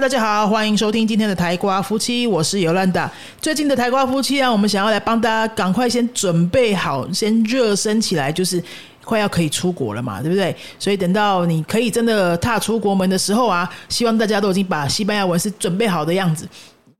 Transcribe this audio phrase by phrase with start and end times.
[0.00, 3.10] 大家好，欢迎收听今天的台瓜夫妻，我是尤兰达。
[3.40, 8.62] 最近的台瓜夫妻啊，我们想要来帮大家赶快先准备好，先热身起来，就是
[9.04, 10.54] 快要可以出国了嘛，对不对？
[10.78, 16.48] 所以等到你可以真的踏出国门的时候啊，希望大家都已经把西班牙文是准备好的样子。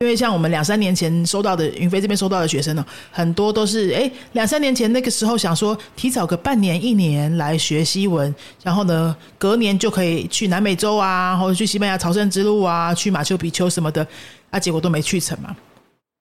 [0.01, 14.07] 因为像我们两三年前收到的云飞这边收到的学生呢，很多都是哎两三年前那个时候想说提早个半年一年来学西文，然后呢隔年就可以去南美洲啊，或者去西班牙朝圣之路啊，去马丘比丘什么的，
[14.51, 15.57] 啊结果都没去成嘛。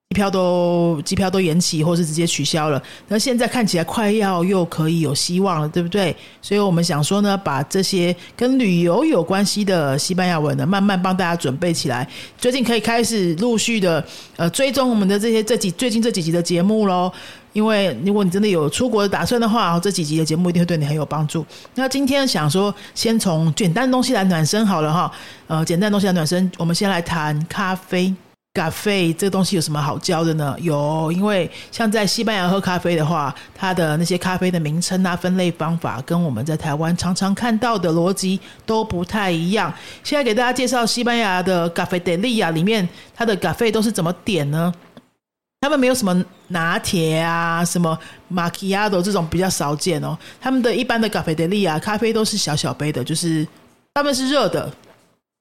[0.09, 2.81] 机票都机票都延期，或是直接取消了。
[3.09, 6.15] 那现在看起来快要又可以有希望了，对不对？
[6.41, 12.07] 所以我们想说呢，把这些跟旅游有关系的西班牙文呢，慢慢帮大家准备起来。
[12.38, 14.03] 最近可以开始陆续的
[14.38, 17.12] 呃追踪我们的这些这几最近这几集的节目喽。
[17.51, 21.45] 因为如果你真的有出国的打算的话，这几集的节目一定会对你很有帮助。
[21.76, 25.12] 那今天想说，先从简单东西来暖身好了哈。
[25.48, 28.13] 呃，简单东西来暖身，我们先来谈咖啡。
[28.58, 30.55] 咖啡这个东西有什么好教的呢？
[30.60, 39.72] 有，因为像在西班牙喝咖啡的话，它的那些咖啡的名称啊、分类方法，跟我们在台湾常常看到的逻辑都不太一样。
[40.04, 44.74] 现在给大家介绍西班牙的咖啡德利亚里面，它的咖啡都是怎么点呢？
[45.62, 47.96] 他们没有什么拿铁啊、什么
[48.28, 50.18] 马奇亚朵这种比较少见哦。
[50.41, 53.48] 他们的一般的咖啡德利亚咖啡都是小小杯的，就是
[53.94, 54.74] 他们是热的。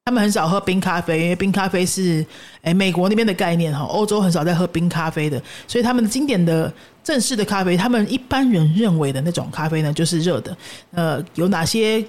[0.07, 2.25] 他们很少喝冰咖啡，因为冰咖啡是
[2.63, 10.57] 诶美国那边的概念哈，欧洲很少在喝冰咖啡的，所以他们的经典的正式的咖啡，他们一般人认为的那种咖啡呢，就是热的。
[10.93, 12.05] 呃，有哪些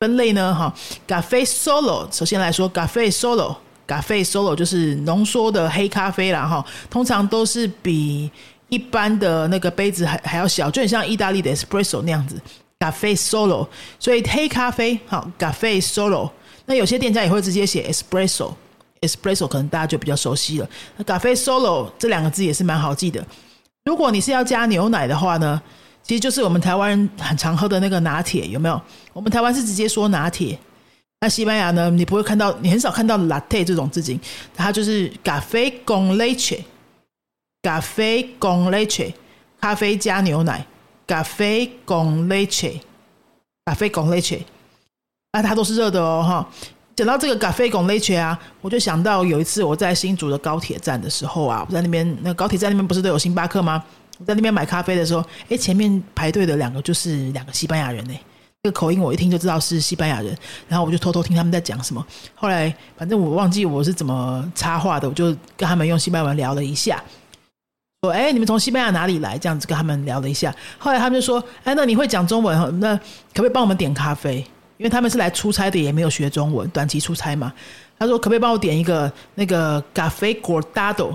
[0.00, 0.52] 分类呢？
[0.52, 0.74] 哈，
[1.06, 3.54] 咖啡 solo，首先来说，咖啡 solo，
[3.86, 8.28] 咖啡 solo 就是浓缩的黑咖啡啦哈，通常都是比
[8.68, 12.34] 一般的那个杯子还还要小，就很像意大利的 espresso 那样子。
[12.80, 13.68] 咖啡 solo，
[14.00, 16.28] 所以黑咖啡好，咖啡 solo。
[16.68, 20.68] 那有些店家也会直接写 espresso，espresso 可能大家就比较熟悉了。
[21.06, 23.26] 咖啡 solo 这两个字也是蛮好记的。
[23.86, 25.60] 如果你是要加牛奶的话呢，
[26.02, 28.78] 其实就是我们台湾人很常喝的那个拿铁，有没有？
[29.14, 30.58] 我们台湾是直接说拿铁。
[31.20, 34.20] 那西班牙呢，你不会看到，你很少看到 latte 这种字形，
[34.54, 36.60] 它就是咖啡 con leche，
[37.62, 39.14] 咖啡 con leche，
[39.58, 40.66] 咖啡加牛奶，
[41.06, 42.80] 咖啡 con leche，
[43.64, 44.42] 咖啡 con leche。
[45.32, 46.48] 啊，它都是热的哦，哈！
[46.96, 53.84] 讲到这个咖啡拱 l e 啊，我就想到有一次我在新竹的高铁站的时候啊，我在那边那高铁站那边不是都有星巴克吗？
[54.18, 58.14] 我在那边买咖啡的时候，哎，前面排队的两个就是两个西班牙人呢，
[58.62, 60.34] 这个口音我一听就知道是西班牙人，
[60.66, 62.04] 然后我就偷偷听他们在讲什么。
[62.34, 65.26] 后来反正我忘记我是怎么插话的，我就
[65.58, 67.04] 跟他们用西班牙文聊了一下，
[68.02, 70.52] 说：“哎，你们从西班牙哪里来？”这样子跟他们聊了一下。
[70.78, 72.80] 后来他们就说：“哎，那你会讲中文？
[72.80, 73.02] 那可
[73.34, 74.44] 不可以帮我们点咖啡？”
[74.78, 77.52] 因为他们是来出差的，也没有学中文，短期出差嘛。
[77.98, 81.12] 他说：“可不可以帮我点一个那个咖啡果达豆？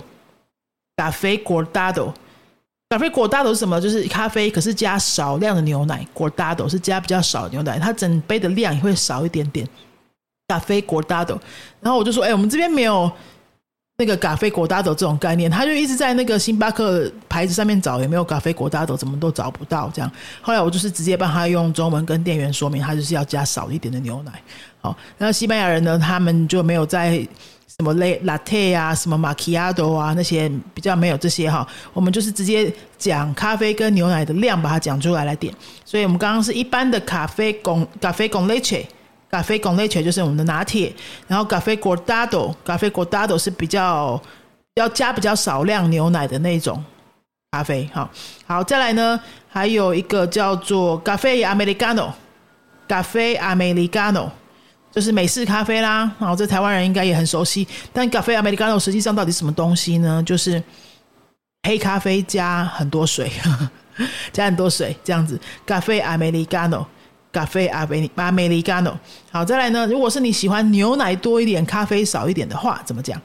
[0.97, 2.13] 咖啡果达豆，
[2.89, 3.81] 咖啡果达豆是什么？
[3.81, 6.05] 就是咖啡，可是加少量的牛奶。
[6.13, 9.67] 果达豆是加比较少牛奶，它整杯的量也会少一点点。
[10.47, 11.39] 咖啡果达豆，
[11.79, 13.11] 然后我就说：，哎，我们这边没有。”
[13.97, 19.87] 那个咖啡果达豆这种概念，他就一直在那个星巴克牌子上面找也没有咖啡果达豆，怎么都找不到。
[19.93, 20.11] 这样，
[20.41, 24.31] 后来我就是直接帮他用中文跟店员说明，他就是要加少一点的牛奶。
[24.81, 27.17] 好，然后西班牙人呢，他们就没有在
[27.67, 31.65] 什么 latte 啊、什么 macchiato 啊那些比较没有这些哈。
[31.93, 35.53] 我们就是直接讲咖啡跟牛奶的量，把它讲出来来点。
[35.85, 38.83] 所以我们刚刚是一般的咖啡拱咖啡拱 leche。
[39.33, 40.93] 咖啡果类全就是我们的拿铁，
[41.27, 44.21] 然后咖啡果达豆，咖啡果达豆是比较
[44.75, 46.83] 要加比较少量牛奶的那种
[47.49, 47.89] 咖啡。
[47.91, 48.07] 好，
[48.45, 52.11] 好，再来呢，还有一个叫做咖啡 Americano，
[52.87, 54.29] 咖啡 Americano
[54.91, 56.11] 就是美式咖啡啦。
[56.19, 60.21] 然后这台湾人应该也很熟悉，但咖啡 Americano 实际上到底什么东西呢？
[60.23, 60.61] 就是
[61.67, 63.31] 黑咖啡加很多水，
[64.31, 65.41] 加很多水这样子。
[65.65, 66.85] 咖啡 Americano。
[67.33, 68.95] 咖啡阿贝阿美利加诺，
[69.31, 69.87] 好，再来呢？
[69.87, 73.19] 如果是你喜欢牛奶多一点、咖啡少一点的话，怎么讲？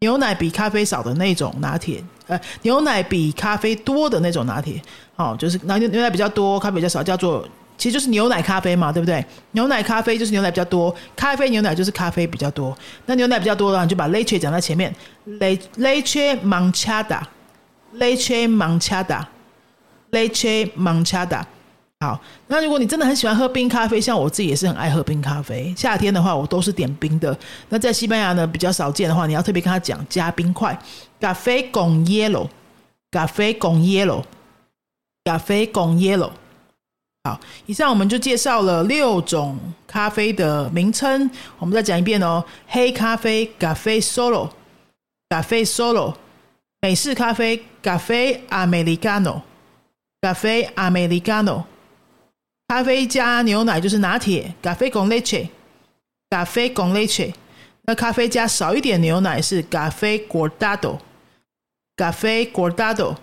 [0.00, 4.82] 牛奶比咖啡少的那种拿铁，呃，牛奶比咖啡多的那种拿铁，
[5.14, 9.24] 好，就是拿牛奶比较多，咖啡比较少，叫做其实就是牛奶咖啡嘛，对不对？
[9.52, 12.76] 牛奶咖啡就是牛奶比较多，咖啡牛奶就是咖啡比较多。
[13.06, 14.92] 那牛奶比较多的话，你就把 leche 讲在前面
[15.24, 21.44] ，le leche manchada，leche manchada，leche manchada。
[22.00, 25.74] 好，那如果你真的很喜欢喝冰咖啡，像我自己也是很爱喝冰咖啡。
[25.76, 27.36] 夏天的话，我都是点冰的。
[27.70, 30.78] 那在西班牙呢，比较少见的话，你要特别跟他讲加冰块。
[31.20, 32.46] 咖啡拱 yellow，
[33.10, 34.22] 咖啡拱 yellow，
[35.24, 36.30] 咖啡拱 yellow。
[37.24, 39.58] 好，以上我们就介绍了六种
[39.88, 41.28] 咖啡的名称，
[41.58, 42.44] 我们再讲一遍哦。
[42.68, 44.48] 黑咖啡咖啡 solo，
[45.30, 46.14] 咖啡 solo，
[46.80, 49.40] 美式咖啡咖啡 americano，
[50.20, 51.64] 咖啡 americano，
[52.68, 55.48] 咖啡加牛奶就是拿铁，咖啡 con leche，
[56.28, 57.32] 咖啡 con leche。
[57.84, 60.98] 那咖啡加少一点牛奶是咖啡 cortado，
[61.96, 63.16] 咖啡 cortado。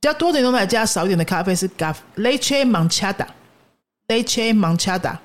[0.00, 5.18] 加多点牛奶，加少一点的咖啡是 Gaf Leche Manchada，Leche Manchada。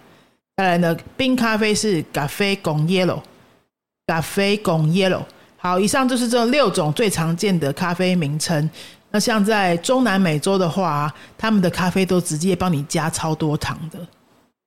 [0.56, 5.24] 再来呢，冰咖啡是 Cafe Con Yellow，Cafe Con Yellow。
[5.58, 8.70] 好，以上就是这六种最常见的咖啡名称。
[9.14, 14.00] 那像在中南美洲的话，他们的咖啡都直接帮你加超多糖的。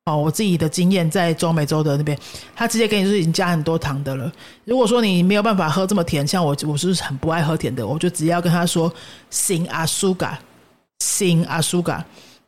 [0.04, 2.16] 哦，我自己的经验在中美洲的那边，
[2.54, 4.32] 他直接给你就是已经加很多糖的了。
[4.64, 8.88] 如果说你没有办法喝这么甜，像我我是很不爱喝甜的，我就直接要跟他说
[9.32, 12.00] “sin asuga”，“sin asuga”。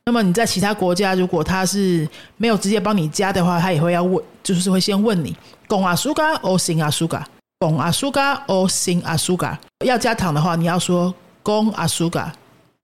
[0.04, 5.36] 那么你在其他国家，如果他是没有直接帮你加的话，他也会要问，就是会先问你
[5.66, 9.58] “gon asuga or sin asuga”，“gon asuga or sin asuga”。
[9.84, 11.12] 要加糖的话，你要说
[11.48, 12.30] 公阿苏嘎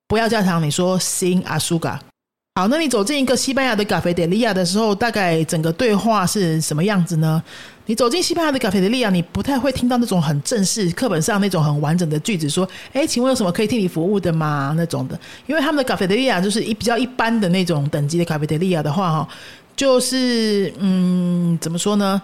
[0.08, 2.00] 不要加糖，你说新阿苏嘎。
[2.54, 7.42] 好，那你走进一个西班牙的咖啡德利亚的时候，大概整个对话是什么样子呢？
[7.84, 19.28] 你走进西班牙的咖啡德利亚，你不太会听到那种很正式、课本上那种很完整的句子，说：“哎，请问有什么可以替你服务的吗？”那种的，因为他们的咖啡德利亚就是一比较一般的那种等级的咖啡德利亚的话，哈，
[19.76, 22.22] 就是嗯，怎么说呢？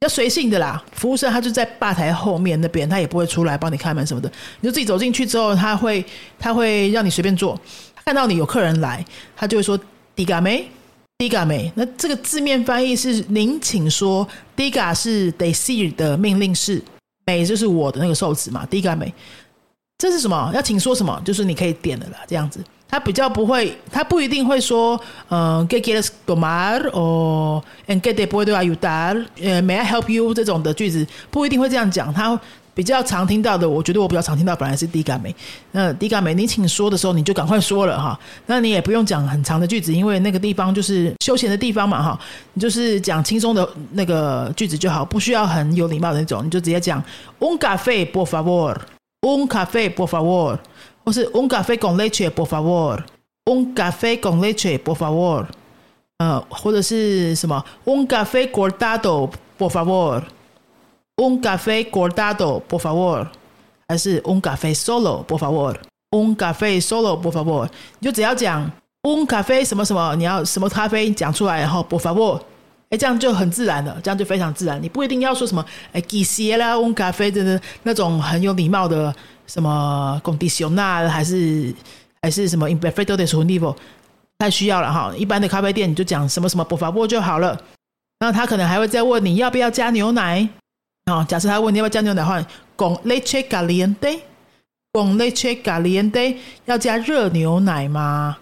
[0.00, 0.82] 要随性的啦。
[0.92, 4.30] 服务生他就在吧台后面那边，他也不会出来帮你开门什么的。
[4.60, 6.04] 你就自己走进去之后，他会
[6.38, 7.58] 他会让你随便坐。
[8.04, 9.04] 看到你有客人来，
[9.34, 9.78] 他就会说
[10.14, 11.72] “diga me”，“diga me”。
[11.74, 14.26] 那这个字面翻译是“您请说
[14.56, 16.80] ”，“diga” 是 “desir” 的命令式
[17.26, 19.06] ，“美”就是我的那个受词嘛，“diga me”。
[19.98, 20.52] 这是什么？
[20.54, 21.20] 要请说什么？
[21.24, 22.60] 就是你可以点的啦，这样子。
[22.88, 32.14] 他比较不会，他不一定会说，嗯，“get get tomar” 哦，“and get the boy to you dar”，呃，“may I help you” 这种的句子，不一定会这样讲。
[32.14, 32.38] 他
[32.72, 35.34] 比较常听到的，我觉得我比较常听到本来是低嘎美。
[35.72, 38.18] 那低嘎美，你请说的时候，你就赶快说了哈。
[38.44, 42.20] 那你也不用讲很长的句子，因为那个地方就是休闲的地方嘛哈。
[42.52, 47.02] 你就是讲轻松的那个句子就好，不需要很有礼貌的那种，你就直接讲
[47.40, 50.58] un café por favor，un café por favor，
[51.06, 55.46] 或是 un café con leche por favor，un café con leche por favor，
[56.18, 60.22] 呃，或者是什么 un café cortado por favor。
[61.18, 63.26] Un café cortado, por favor，
[63.88, 67.66] 还是 un café solo, por favor？Un café solo, por favor。
[68.00, 68.70] 你就只要讲
[69.04, 72.38] un café 什么什么，你要什么咖啡讲出来，然后 por favor，
[72.90, 74.80] 哎，这样就很自然了，这样就非常自然。
[74.82, 79.14] 你不一定要说什么哎，quisiera un café 的那种很有礼貌的
[79.46, 81.74] 什么 condicional，还是
[82.22, 83.74] 还是什么 in perfecto de su nivel，
[84.38, 85.12] 太需要了哈。
[85.16, 87.60] 一般的咖啡店你就讲什么什么 por favor 就好了。
[88.20, 90.48] 那他可能还会再问你要不要加牛奶。
[91.06, 92.40] 哦，假设他问你要不要加牛奶的话
[92.76, 98.36] ，con leche caliente，con leche caliente，要加热牛奶吗？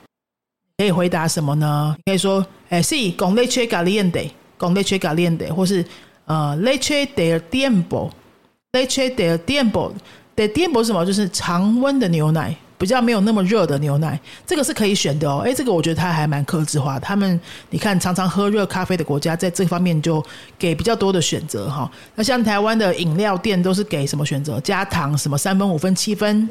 [0.76, 1.96] 可以回答什么呢？
[2.04, 2.44] 可以说，
[2.74, 5.84] 哎，sí，con leche caliente，讲 leche caliente，或是
[6.24, 11.06] 呃，leche del tiempo，leche de tiempo，de tiempo 是什么？
[11.06, 12.56] 就是常温的牛奶。
[12.76, 15.42] 比较没有那么热的牛奶，这个是可以选的哦。
[15.46, 16.98] 哎，这个我觉得它还蛮克制化。
[16.98, 20.22] 他们你看，常常喝热咖啡的国家，在这方面就
[20.58, 21.88] 给比较多的选择哈。
[22.16, 24.60] 那像台湾的饮料店都是给什么选择？
[24.60, 26.46] 加糖什么三分、五分、七分，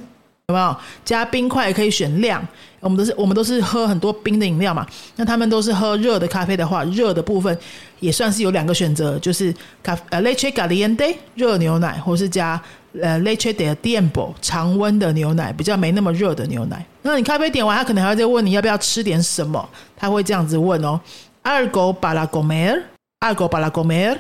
[0.48, 0.76] 有没有？
[1.06, 2.46] 加冰块可以选量。
[2.80, 4.86] 我们都是我们都是喝很多冰的饮料嘛。
[5.16, 7.58] 那他们都是喝热的咖啡的话，热的部分
[8.00, 12.62] 也算是有两个选择，就是咖呃 leche caliente 热牛奶，或是加。
[13.02, 16.86] 呃，leche de tiempo 常温的牛奶，比较没那么热的牛奶。
[17.02, 21.02] 那你咖啡点完，他可能还会再问你要不要吃点什么，他会这样子问哦。
[21.44, 24.20] Algo para comer，algo para comer。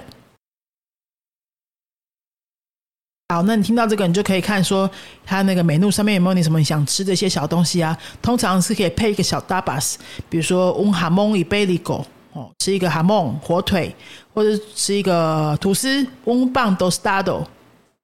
[3.33, 4.87] 好，那你听到这个，你就可以看说，
[5.25, 7.97] 他那个美露上面有没有你什么你想吃这些小东西啊？
[8.21, 9.95] 通常是可以配一个小 dabas，
[10.29, 13.95] 比如说 un jamón y bacon，哦，吃一个 jamón 火腿，
[14.35, 17.43] 或者吃一个吐司 un pan tostado。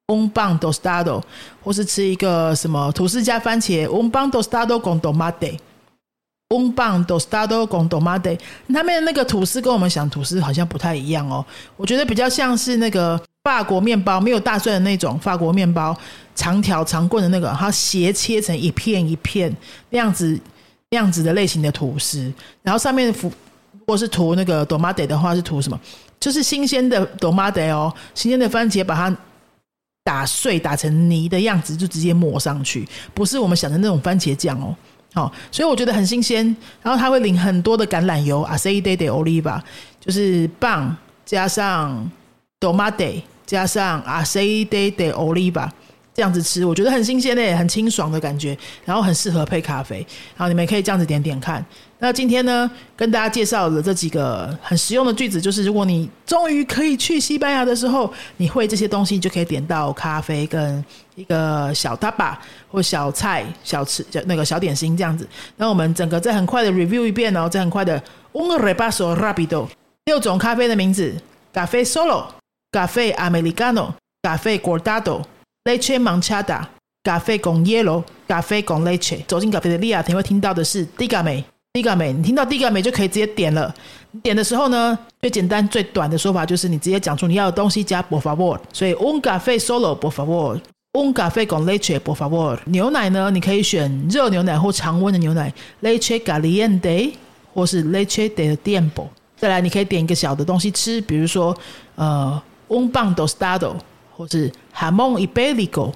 [0.07, 1.21] Un pan tostado，
[1.63, 3.87] 或是吃一个什么吐司加番茄。
[3.87, 5.59] Un pan tostado con tomate。
[6.49, 8.39] Un pan tostado con tomate。
[8.73, 11.45] 他们那个吐司跟我们想吐司好像不太一样哦。
[11.77, 15.95] 我觉得比较像是那个法国面包，没有大蒜的那种法国面包，
[16.35, 19.55] 长条长棍的那个，它斜切成一片一片
[19.89, 20.39] 那样子
[20.89, 22.31] 那样子的类型的吐司。
[22.61, 23.31] 然后上面涂，
[23.71, 25.79] 如果是涂那个 tomate 的话，是涂什么？
[26.19, 29.15] 就是新鲜的 tomate 哦，新鲜的番茄把它。
[30.01, 34.75] 打碎打成泥的样子，就直接抹上去，不是我们想的那种番茄酱哦，
[35.13, 36.43] 好，所以我觉得很新鲜。
[36.81, 39.61] 然后它会淋很多的橄榄油，aceite de oliva，
[39.99, 42.09] 就是棒加上
[42.59, 45.69] tomate 加上 aceite de oliva。
[46.11, 50.05] 这样子吃，我觉得很新鲜嘞，很清爽的感觉，然后很适合配咖啡。
[50.35, 51.63] 然后你们可以这样子点点看。
[51.99, 60.83] 那今天呢，跟大家介绍的这几个很实用的句子，就是如果你终于可以去西班牙的时候，你会这些东西，就可以点到咖啡跟
[61.15, 62.37] 一个小 t a b a
[62.69, 65.25] 或小菜、小吃、那个小点心这样子。
[65.55, 67.97] 那我们整个再很快的 review 一遍哦，再很快的
[68.33, 69.65] un repaso rápido，
[70.03, 71.15] 六种咖啡的名字：
[71.53, 72.25] 咖啡 solo、
[72.71, 75.23] 咖啡 americano、咖啡 cortado。
[75.65, 76.63] Leche manchada，
[77.03, 79.23] 咖啡 con hielo，咖啡 con leche。
[79.25, 82.13] 走进咖啡的利亚，你会听到的是 Digame，Digame。
[82.13, 83.73] 你听到 Digame 就可以直接点了。
[84.11, 88.57] 你点的时候呢，最简单最短的说法就是你直接讲出你要的东西加 por favor。
[88.71, 92.57] 所以 un café solo por favor，un café con leche por favor。
[92.65, 97.11] 牛奶呢，你可以选热牛奶或常温的牛奶，leche caliente
[97.53, 99.07] 或是 leche de tiempo。
[99.37, 101.55] 再来，你可以点一个小的东西吃，比如说
[101.95, 103.75] 呃 un b a n d o s t a d o。
[104.15, 105.93] 或是 hamon iberico，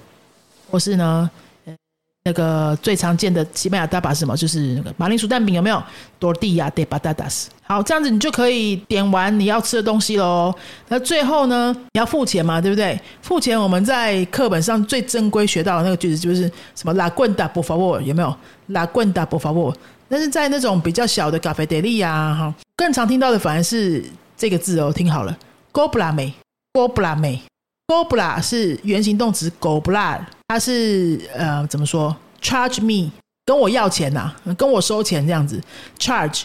[0.71, 1.29] 或是呢，
[2.23, 4.33] 那个最常见的西班牙大把什么？
[4.37, 5.83] 就是那个马铃薯蛋饼，有没有
[6.21, 7.47] ？tortilla de patatas。
[7.63, 10.55] 好，这样子你就可以点完你要吃的东西喽。
[10.87, 12.97] 那最后呢，你要付钱嘛，对不对？
[13.21, 18.33] 付钱，我们在课本上最正规学到的那个句子就是什么？La cuenta por favor，有没有
[18.67, 19.75] ？La cuenta por favor。
[20.07, 24.01] 但是在那种比较小的咖啡店里呀，哈，更常听到的反而是
[24.37, 25.37] 这个字哦，听好了
[25.73, 26.33] g o b l a m e
[26.73, 27.39] ，goblame，goblame。
[27.85, 33.11] Gobla 是原形动词，Gobla，它是呃怎么说？Charge me，
[33.45, 35.61] 跟我要钱呐，跟我收钱这样子。
[35.99, 36.43] Charge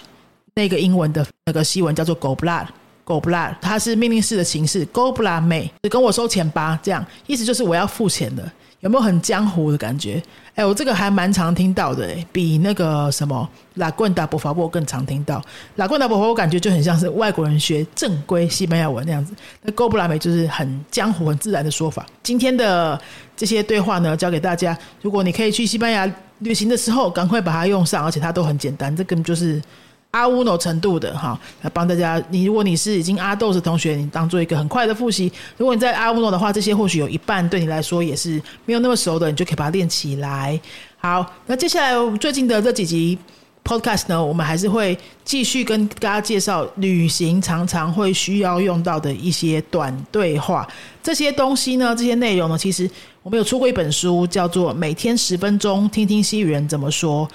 [0.54, 8.52] 那个英文的那个西文叫做 Gobla，Gobla，它是命令式的形式，Gobla me，跟我收钱吧，这样意思就是我要付钱的。
[8.80, 10.22] 有没有很江湖的感觉？
[10.54, 15.42] 哎，我这个还蛮常听到的，哎，比那个什么拉棍达波法波更常听到。
[15.76, 19.34] 拉棍达波法波感觉就很像是外国人学正规西班牙文那样子。
[19.62, 22.06] 那 Go 布拉美就是很江湖、很自然的说法。
[22.22, 23.00] 今天的
[23.36, 28.94] 这些对话呢，教给大家，如果你可以去西班牙旅行的时候，赶快把它用上，而且它都很简单。
[28.96, 29.60] 这根本就是。
[30.10, 32.22] 阿乌诺程度的哈，来帮大家。
[32.30, 35.30] 你如果你是已经阿豆的同学，你当做一个很快的复习。
[35.56, 40.58] 如果你在阿乌诺的话，这些或许有一半对你来说也是没有那么熟的，你就可以把它练起来。
[40.96, 43.18] 好，那接下来最近的这几集
[43.62, 50.66] podcast 呢，我们还是会继续跟大家介绍旅行常常会需要用到的一些短对话。
[51.02, 52.90] 这些东西呢，这些内容呢，其实
[53.22, 57.26] 我们有出过一本书，叫做《每天十分钟听听西语人怎么说》。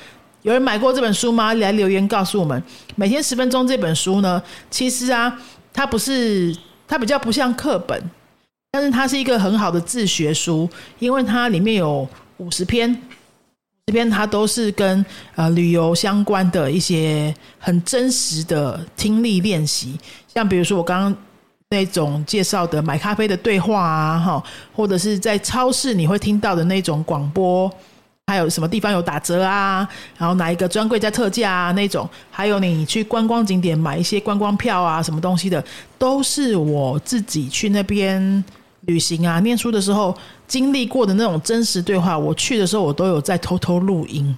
[0.44, 1.54] 有人买过这本书吗？
[1.56, 2.62] 来留言告诉我们。
[2.96, 5.40] 每天十分钟这本书呢，其实啊，
[5.72, 8.02] 它不是，它比较不像课本，
[8.70, 10.70] 但是它是一个很好的自学书，
[11.00, 12.06] 因为它里面有
[12.38, 12.94] 五十篇，
[13.86, 15.04] 这篇它都是跟
[15.36, 19.98] 呃旅游相关的一些很真实的听力练习，
[20.28, 21.16] 像比如说我刚刚
[21.70, 24.44] 那种介绍的买咖啡的对话啊，哈，
[24.76, 27.72] 或者是在超市你会听到的那种广播。
[28.28, 29.88] 还有什么地方有打折啊？
[30.18, 31.72] 然后哪一个专柜在特价啊？
[31.74, 35.64] 那种，还有你去观光景点买一些观光票啊，什么东西的，
[35.98, 38.44] 都是我自己去那边
[38.82, 40.16] 旅行啊、念书的时候
[40.48, 42.18] 经历过的那种真实对话。
[42.18, 44.36] 我去的时候，我都有在偷偷录音。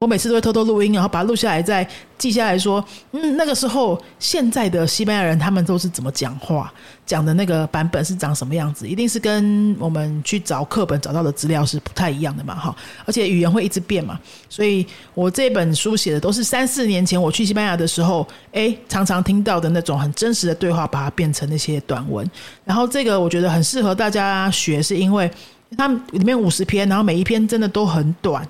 [0.00, 1.86] 我每次都会偷偷录音，然后把它录下来，再
[2.18, 6.70] 记下来说，嗯，那个时候现在的西班牙人他们都是怎么讲话，
[7.06, 12.76] 讲的那个版本是长什么样子，一定是跟我们去找课本找到的资料是不太一样的嘛，哈，
[13.06, 22.30] 而且语言会一直变嘛，所以我这本书写的都是三四年前我去西班牙的时候，哎，常常听到的那种很真实的对话，把它变成那些短文，
[22.66, 25.30] 然后这个我觉得很适合大家学，是因为
[25.74, 28.46] 它里面五十篇，然后每一篇真的都很短。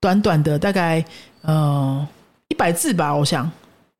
[0.00, 1.04] 短短的大概
[1.42, 2.06] 呃
[2.48, 3.50] 一百字吧，我想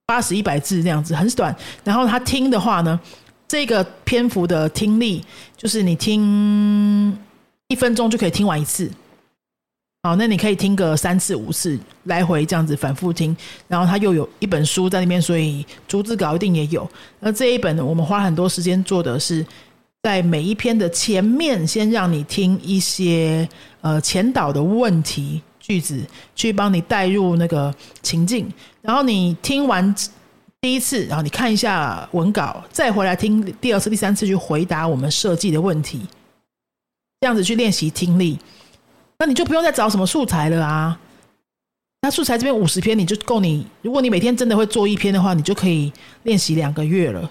[0.07, 1.55] 八十一百字这样子很短。
[1.85, 2.99] 然后他听的话呢，
[3.47, 5.25] 这个篇幅的听力
[5.57, 7.17] 就是你听
[7.69, 8.91] 一分钟就可以听完一次。
[10.05, 13.37] 好，那你可以听个三次五次来回这样子反复听。
[13.67, 16.89] 然后他又有一本书在那边，所以逐字稿一定也有。
[17.19, 19.45] 那这一本我们花很多时间做的是，
[20.05, 23.47] 在每一篇的前面先让你听一些
[23.81, 25.43] 呃前导的问题。
[25.69, 26.03] 句子
[26.35, 29.95] 去帮你带入那个情境，然后你听完
[30.63, 36.01] 第一次，然后你看一下文稿，再回来听第二次、第三次去回答我们设计的问题，
[37.21, 38.39] 这样子去练习听力，
[39.19, 40.99] 那你就不用再找什么素材了啊。
[42.01, 47.31] 那素材这边五十篇你就够你，如果你每天真的会做一篇的话，你就可以练习两个月了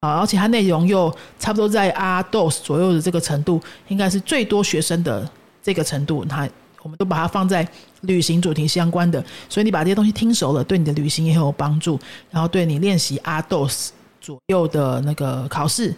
[0.00, 0.20] 啊。
[0.20, 5.30] 而且它内容又差不多在阿 dos 左右的这个程度，应该是最多学生的
[5.62, 6.48] 这个程度，它。
[6.84, 7.66] 我们都把它放在
[8.02, 11.98] 旅行主题相关的，所以你把这些东西听熟了，对你的旅行也很有帮助，
[12.30, 15.92] 然后对你练习阿斗斯左右的那个考试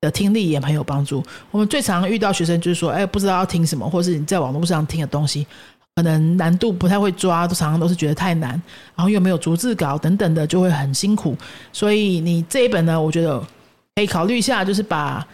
[0.00, 1.22] 的听力也很有帮助。
[1.52, 5.46] 我们最常遇到学生就是说，哎，不知道要听什么，或是你在网络上听的东西。
[5.96, 8.50] 可能难度不太会抓，常常都是觉得太难，
[8.94, 11.36] 然后又没有逐字稿等等的，就会很辛苦。
[11.72, 13.38] 所以你这一本呢，我觉得
[13.96, 15.26] 可以考虑一下，就是把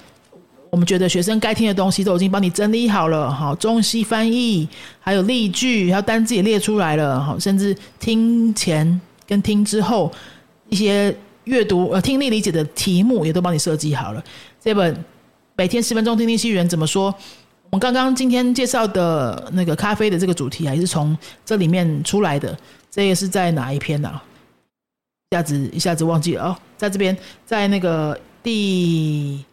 [0.69, 4.69] 我们觉得学生该听的东西都已经帮你整理好了，好中西翻译，
[5.01, 10.13] 还有例句，还有单字也列出来了，好，甚至听前跟听之后
[10.69, 14.23] 一些阅读呃听力理解的题目也都帮你设计好了。
[14.61, 15.05] 这本
[15.57, 17.15] 每天十分钟听听西语怎么说？
[17.71, 22.55] 我们刚刚今天介绍的那个咖啡的这个主题啊，也是从这里面出来的。
[22.91, 24.21] 这个是在哪一篇呢？
[25.31, 29.45] 一下子一下子忘记了哦，在这边，在那个第。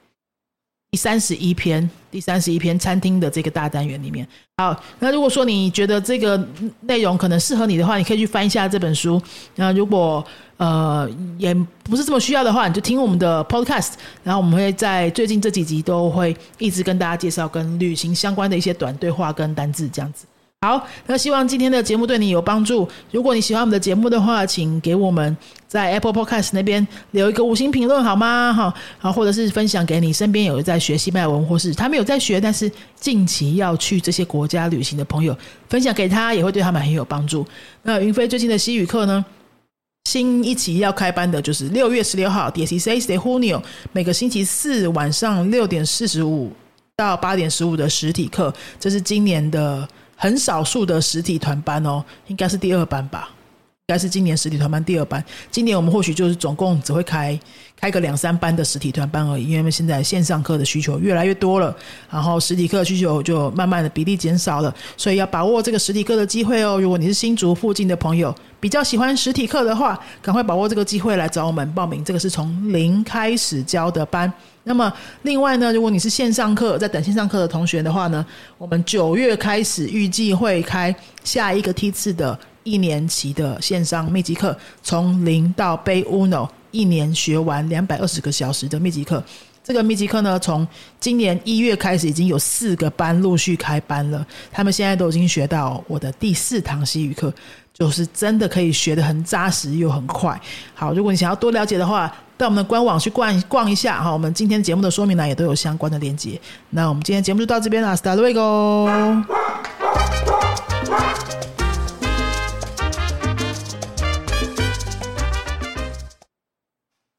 [0.93, 6.37] 第三十一篇，第三十一篇餐厅的这个大单元里面，好，那如果说你觉得这个
[6.81, 9.19] 内容可能适合你的话，你可以去翻一下这本书。
[9.55, 10.23] 那如果
[10.57, 11.09] 呃
[11.39, 11.51] 也
[11.83, 13.93] 不是这么需要的话，你就听我们的 podcast。
[14.23, 20.27] 然后我们会在最近这几集都会一直跟大家介绍跟旅行相关的一些短对话跟单字这样子。
[20.63, 22.87] 好，那希望今天的节目对你有帮助。
[23.11, 25.35] 如果你喜欢我们的节目的话，请给我们
[25.67, 28.53] 在 Apple Podcast 那边留一个五星评论好吗？
[28.53, 37.45] 哈，好，或者是分享给你身边有在学西班牙文，或是他没有在学，但是近期要去这些国家旅行的朋友，分享给他也会对他们很有帮助。
[37.81, 39.25] 那云飞最近的西语课呢，
[40.05, 46.49] 新一期要开班的就是六月十六号，DSC de Junio，每个星期四晚上六点四十五
[46.95, 49.85] 到八点十五的实体课，这是今年的。
[50.15, 53.29] 很少数的实体团班哦，应该是第二班吧，
[53.87, 55.21] 应该是今年实体团班第二班。
[55.51, 57.37] 今年我们或许就是总共只会开
[57.75, 61.75] 开个两三班的实体团班而已，因为现在线上课的需求越来越多了，
[62.09, 66.79] 然后实体课需求就慢慢的比例减少了，所以要把握这个实体课的机会哦。
[66.79, 72.01] 如果你是新竹附近的朋友，比较喜欢实体课的话，赶快把握这个机会来找我们报名。
[72.05, 74.31] 这个是从零开始教的班。
[74.63, 74.89] 那么，
[75.23, 78.25] 另外呢，如果你是线上课在等线上课的同学的话呢，
[78.57, 89.23] 我们九月开始预计会开下一个梯次的一年期的线上密集课，从零到背 Uno，一年学完两百二十个小时的密集课。
[89.63, 90.67] 这个密集课呢，从
[90.99, 97.33] 今年一月开始已经有四个班陆续开班了，他们现在都已经学到我的第四堂西语课。
[97.73, 100.39] 就是真的可以学的很扎实又很快。
[100.75, 104.13] 好，如果你想要多了解的话，到我们的官网去逛逛一下哈。
[104.13, 106.39] 我们今天节目的说明栏也都有相关的链接。
[106.69, 109.23] 那我们今天节目就到这边了，Start w e g o